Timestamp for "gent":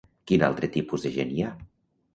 1.21-1.37